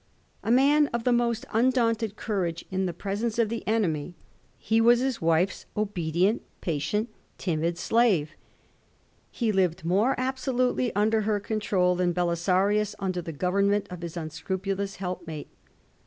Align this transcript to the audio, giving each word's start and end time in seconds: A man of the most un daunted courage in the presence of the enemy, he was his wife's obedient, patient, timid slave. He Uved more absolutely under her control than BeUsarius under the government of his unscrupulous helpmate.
A 0.43 0.49
man 0.49 0.87
of 0.87 1.03
the 1.03 1.11
most 1.13 1.45
un 1.51 1.69
daunted 1.69 2.15
courage 2.15 2.65
in 2.71 2.87
the 2.87 2.91
presence 2.91 3.37
of 3.37 3.49
the 3.49 3.61
enemy, 3.67 4.15
he 4.57 4.81
was 4.81 4.99
his 4.99 5.21
wife's 5.21 5.67
obedient, 5.77 6.41
patient, 6.59 7.07
timid 7.37 7.77
slave. 7.77 8.31
He 9.29 9.51
Uved 9.51 9.83
more 9.83 10.15
absolutely 10.17 10.91
under 10.95 11.21
her 11.21 11.39
control 11.39 11.93
than 11.93 12.15
BeUsarius 12.15 12.95
under 12.97 13.21
the 13.21 13.31
government 13.31 13.85
of 13.91 14.01
his 14.01 14.17
unscrupulous 14.17 14.95
helpmate. 14.95 15.49